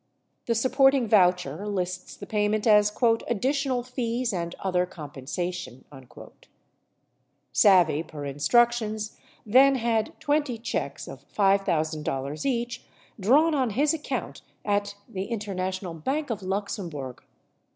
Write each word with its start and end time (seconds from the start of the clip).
The 0.47 0.55
supporting 0.55 1.07
voucher 1.07 1.67
lists 1.67 2.15
the 2.15 2.25
payment 2.25 2.65
as 2.65 2.91
"additional 3.27 3.83
fees 3.83 4.33
and 4.33 4.55
other 4.59 4.87
compensation." 4.87 5.85
Savy, 7.53 8.01
per 8.01 8.25
instructions, 8.25 9.19
then 9.45 9.75
had 9.75 10.19
20 10.19 10.57
checks 10.57 11.07
of 11.07 11.23
$5,000 11.31 12.45
each 12.47 12.83
drawn 13.19 13.53
on 13.53 13.69
his 13.69 13.93
account 13.93 14.41
at 14.65 14.95
the 15.07 15.25
International 15.25 15.93
Bank 15.93 16.31
of 16.31 16.41
Luxembourg. 16.41 17.21